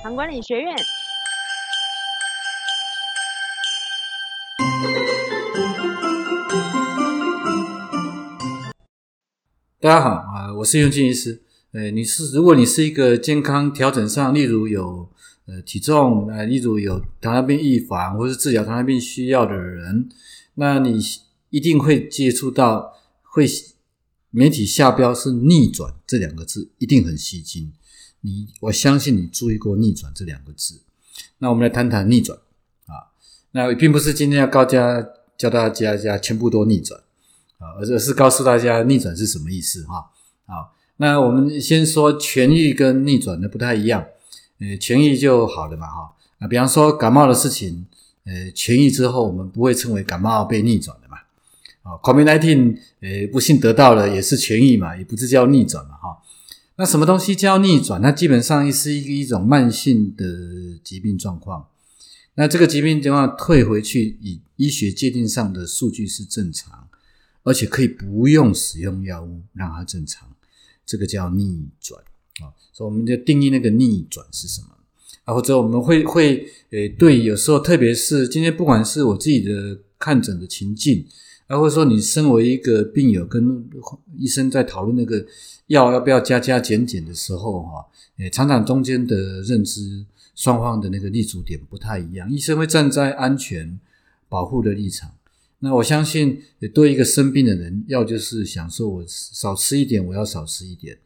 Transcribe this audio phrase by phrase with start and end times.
[0.00, 0.76] 糖管理学院。
[9.80, 11.42] 大家好啊，我是用静医师。
[11.72, 15.10] 呃，你是如果你是一个健康调整上，例如有
[15.46, 20.08] 呃体重啊，例如有糖尿病预防或是治疗糖尿病需要的人，
[20.54, 21.00] 那你
[21.50, 22.92] 一定会接触到
[23.22, 23.46] 会
[24.30, 27.72] 媒体下标是逆转这两个字，一定很吸睛。
[28.22, 30.80] 你我相信你注意过逆转这两个字。
[31.38, 32.38] 那我们来谈谈逆转
[32.86, 33.10] 啊，
[33.52, 35.06] 那并不是今天要告家
[35.36, 37.00] 教大家家全部都逆转。
[37.58, 40.10] 啊，而是告诉大家逆转是什么意思哈。
[40.46, 44.06] 好，那我们先说痊愈跟逆转的不太一样。
[44.60, 46.14] 呃，痊愈就好了嘛哈。
[46.38, 47.84] 啊，比方说感冒的事情，
[48.24, 51.16] 呃，痊愈之后我们不会称为感冒被逆转的嘛。
[51.82, 56.16] 啊，COVID-19，呃，不幸得到了也是痊愈嘛，也不是叫逆转嘛哈。
[56.78, 58.00] 那什么东西叫逆转？
[58.00, 61.68] 那基本上是一个一种慢性的疾病状况。
[62.34, 66.88] 那这个疾病状况退回去，以医学界定上的数据是正常。
[67.44, 70.28] 而且可以不用使用药物让它正常，
[70.84, 71.98] 这个叫逆转
[72.42, 72.52] 啊。
[72.74, 74.68] 所以我们就定义那个逆转是什么
[75.24, 75.32] 啊？
[75.32, 81.06] 或者我们会会呃，对，有时候特别是今天，不管是我自己的看诊的情境，
[81.48, 83.68] 啊，或者说你身为一个病友跟
[84.16, 85.26] 医生在讨论那个
[85.66, 87.84] 药要不要加加减减的时候，哈，
[88.18, 90.04] 诶，常常中间的认知
[90.36, 93.80] 双方的那个立足点不太一样，医生会站在安全
[94.28, 95.10] 保护的立场。
[95.60, 96.40] 那我相信，
[96.72, 100.96] 对一个生病的人，要就是想说，我少吃一点，我要少吃一点。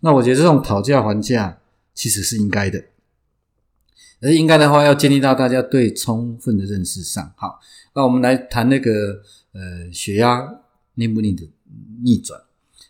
[0.00, 1.58] 那我觉得这种讨价还价
[1.92, 2.82] 其实是应该的，
[4.20, 7.32] 而应该的话，要建立到大家对充分的认识上。
[7.36, 7.60] 好，
[7.94, 10.48] 那我们来谈那个呃血压
[10.94, 11.48] 逆不逆的
[12.02, 12.40] 逆转。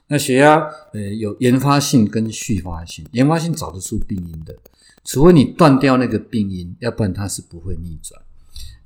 [0.07, 0.59] 那血压
[0.95, 4.57] 呃有原发性跟续发性，原发性找得出病因的，
[5.05, 8.19] 除非你断掉那个病因，要不然它是不会逆转。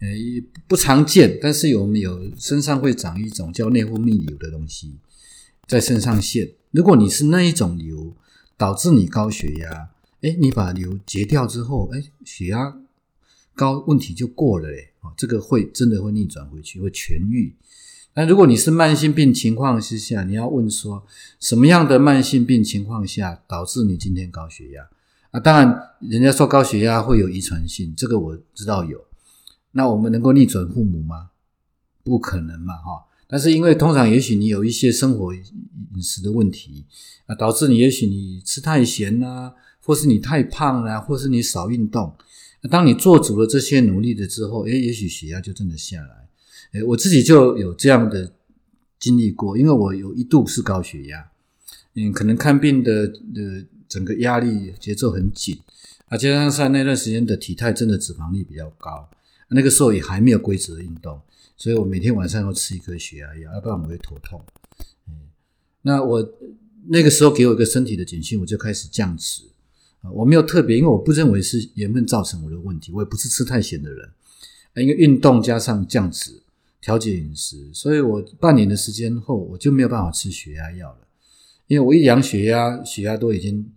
[0.00, 0.08] 呃，
[0.66, 4.96] 不常见，但是有没有身上会长一种叫内分泌瘤的东西
[5.68, 6.50] 在肾上腺。
[6.72, 8.12] 如果你是那一种瘤
[8.56, 9.90] 导致你高血压，
[10.22, 12.76] 哎，你把瘤截掉之后，哎，血压
[13.54, 14.88] 高问题就过了嘞。
[15.00, 17.54] 啊，这个会真的会逆转回去，会痊愈。
[18.14, 21.04] 那如果你是慢性病情况之下，你要问说
[21.40, 24.88] 什么样的慢性病情况下导致你今天高血压
[25.32, 25.40] 啊？
[25.40, 29.04] 当然，人家说高血压会有遗传性，这个我知道有。
[29.72, 31.30] 那我们能够逆转父母吗？
[32.04, 33.06] 不可能嘛，哈！
[33.26, 35.42] 但是因为通常也许你有一些生活饮
[36.02, 36.84] 食的问题
[37.26, 42.14] 啊，导致你也许你吃太咸啦，或是你太胖了，或是你少运动。
[42.70, 46.28] 当你做足了这些努力的之后，诶，也许血压就真的下来。
[46.72, 48.32] 诶，我自己就有这样的
[49.00, 51.28] 经历过，因为我有一度是高血压，
[51.94, 55.58] 嗯，可能看病的的整个压力节奏很紧，
[56.06, 59.10] 啊，加上在那段时间的体态真的脂肪率比较高。
[59.48, 61.20] 那个时候也还没有规则运动，
[61.56, 64.40] 所以我每天晚上要吃一颗血压药，要不然我会头痛。
[65.08, 65.14] 嗯，
[65.82, 66.32] 那我
[66.86, 69.42] 那个时候给我一个身体的警讯，我就开始降脂。
[70.10, 74.08] 我没有特别，因为我不认为是盐分造成我的问题，我也不是吃太咸的人。
[74.76, 76.42] 因为运动加上降脂、
[76.80, 80.98] 调节饮食，所以我半年的时间后，我就没有办法吃血压药了。
[81.66, 83.70] 因为我一量血压，血压都已经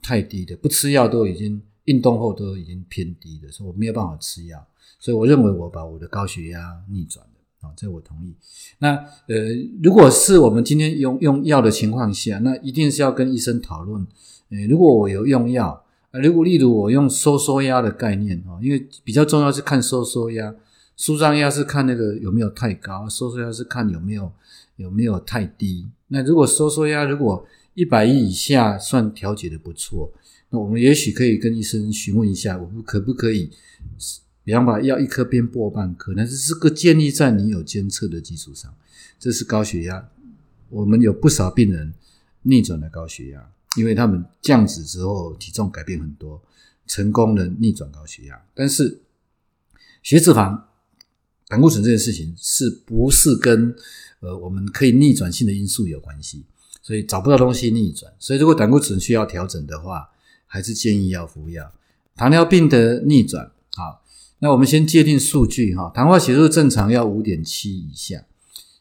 [0.00, 1.60] 太低的，不吃药都已经。
[1.88, 4.62] 运动后都已经偏低的，所以我没有办法吃药，
[5.00, 8.34] 所以我认为我把我的高血压逆转了啊，这我同意。
[8.80, 8.94] 那
[9.26, 9.36] 呃，
[9.82, 14.06] 如果是我们今天用用药的情况下，那一定是要跟医生讨论。
[14.50, 20.54] 呃，如果我有用药，呃，如果例如我用收缩压的概念啊，因为比较重要是看收缩压，
[20.96, 24.32] 舒张压是看那个有没有太高，收缩压是看有没有
[24.76, 25.86] 有没有太低。
[26.08, 30.10] 那如果收缩压如果一百亿以下，算调节的不错。
[30.50, 33.50] 那我们也许可以跟医生询问一下，我们可不可以，
[34.42, 36.14] 比方把药一颗变薄半颗？
[36.16, 38.74] 但是这个建立在你有监测的基础上。
[39.20, 40.08] 这是高血压，
[40.70, 41.92] 我们有不少病人
[42.42, 46.42] 逆转了高血压，因为他们降脂之后体重改变很多，
[46.86, 48.42] 成功的逆转高血压。
[48.54, 49.00] 但是
[50.02, 50.60] 血脂肪、
[51.46, 53.74] 胆固醇这件事情是不是跟
[54.20, 56.44] 呃我们可以逆转性的因素有关系？
[56.82, 58.12] 所以找不到东西逆转。
[58.18, 60.08] 所以如果胆固醇需要调整的话，
[60.46, 61.72] 还是建议要服药。
[62.16, 64.02] 糖尿病的逆转，好，
[64.38, 65.90] 那我们先界定数据哈。
[65.94, 68.24] 糖化血素正常要五点七以下，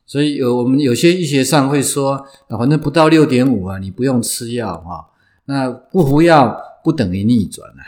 [0.07, 2.13] 所以有我们有些医学上会说，
[2.47, 5.09] 啊反正不到六点五啊，你不用吃药哈。
[5.45, 7.83] 那不服药不等于逆转啊，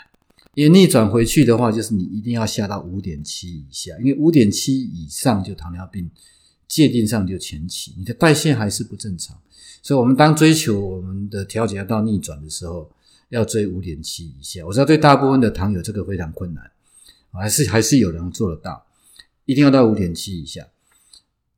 [0.54, 6.12] 因为逆转回去的话，就是你一定要下到五点七以下，因为五点七以上就糖尿病
[6.68, 9.36] 界定上就前期，你的代谢还是不正常。
[9.82, 12.92] 所以，我们当追求我们的调节到逆转的时候。
[13.30, 14.66] 要追五点七以下。
[14.66, 16.72] 我知道对大部分的糖友这个非常困难，
[17.32, 18.84] 还是还是有人做得到，
[19.46, 20.66] 一定要到五点七以下。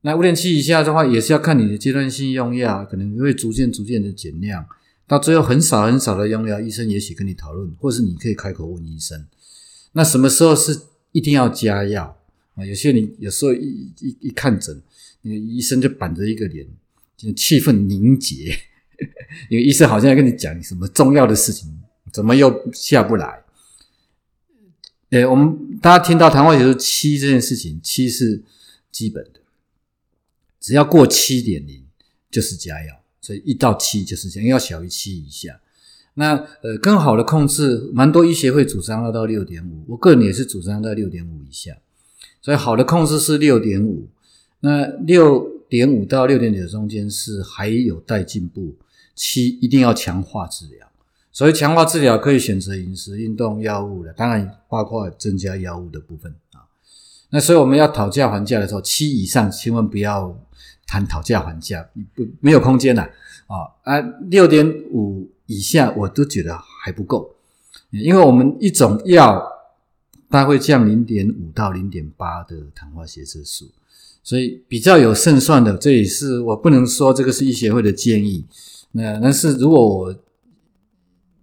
[0.04, 4.66] 那五点七以下的话，也是要看你的阶段性用药，可能会逐渐逐渐的减量，
[5.06, 9.28] 到最后很少很少的用药，医生也许跟你讨论，或是你可以开口问医生，
[9.92, 10.80] 那什么时候是
[11.12, 12.18] 一定要加药
[12.56, 12.66] 啊？
[12.66, 14.82] 有些你有时候一一一看诊，
[15.22, 16.66] 那个医生就板着一个脸，
[17.16, 18.58] 就气氛凝结，
[19.50, 21.70] 因为医生好像要跟你讲什么重要的事情，
[22.12, 23.44] 怎么又下不来？
[25.12, 28.42] 呃，我们大家听到糖化血素七这件事情，七是
[28.92, 29.42] 基本的。
[30.62, 31.84] 只要过七点零
[32.30, 35.60] 就是加药，所以一到七就是这样，要小于七以下。
[36.14, 41.78] 那呃，更好的控制，蛮多医协会主张要到六点五，我个人也是主张在六点五以下。
[42.42, 44.08] 所以好的控制是六点五，
[44.60, 48.76] 那六点五到六点九中间是还有待进步。
[49.16, 50.88] 七一定要强化治疗，
[51.32, 56.64] 所以强化治疗可以选择饮食、运动、药物的，当然包括增加药物的部分啊。
[57.30, 60.38] 那所以我们要讨价还价的时候，七以上千万不要。
[60.92, 63.02] 谈讨价还价，你不没有空间了
[63.48, 63.98] 啊啊！
[64.30, 66.54] 六点五以下我都觉得
[66.84, 67.34] 还不够，
[67.92, 69.42] 因为我们一种药
[70.30, 73.72] 它会降零点五到零点八的糖化血色素，
[74.22, 78.46] 所以比较有胜算的，这也是我不能说这个是医学会的建议。
[78.92, 80.14] 那但是如果我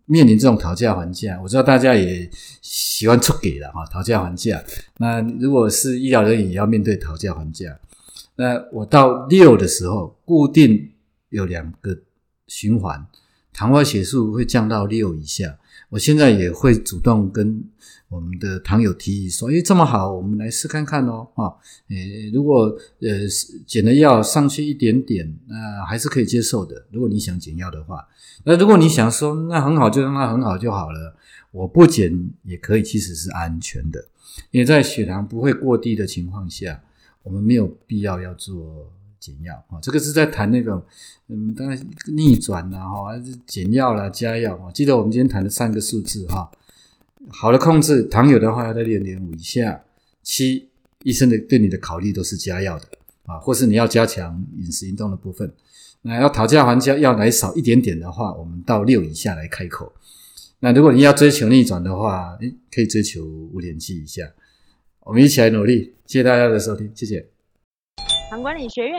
[0.04, 2.30] 面临这种讨价还价，我知道大家也
[2.60, 4.62] 喜欢出给的哈，讨价还价。
[4.98, 7.78] 那如果是医疗人员也要面对讨价还价。
[8.38, 10.92] 那我到六的时候，固定
[11.30, 11.98] 有两个
[12.46, 13.04] 循环，
[13.52, 15.58] 糖化血素会降到六以下。
[15.90, 17.64] 我现在也会主动跟
[18.08, 21.50] 我们的糖友提议说：“诶，这么好，我们来试看看哦。”啊，
[21.88, 22.66] 诶，如果
[23.00, 23.26] 呃
[23.66, 26.86] 减了药上去一点点，那还是可以接受的。
[26.92, 28.06] 如果你想减药的话，
[28.44, 31.16] 那如果你想说那很好，就让它很好就好了，
[31.50, 34.06] 我不减也可以，其实是安全的，
[34.52, 36.80] 因为在血糖不会过低的情况下。
[37.22, 40.82] 我们没有必要要做减药啊，这个是在谈那种，
[41.28, 41.78] 嗯，当然
[42.14, 44.70] 逆转啦，哈，还是减药啦、加药啊。
[44.72, 46.50] 记得我们今天谈的三个数字哈，
[47.28, 49.84] 好的控制，糖有的话要在六点五以下，
[50.22, 50.68] 七
[51.02, 52.86] 医生的对你的考虑都是加药的
[53.26, 55.52] 啊，或是你要加强饮食运动的部分。
[56.02, 59.92] 那要讨价还价要来少一点点的话，我们到六以下来开口。
[60.60, 64.22] 那如果你要追求逆转的话，诶，可以追求五点七以下。
[65.00, 67.28] 我们一起来努力，谢谢大家的收听，谢谢。
[68.30, 68.98] 唐管理学院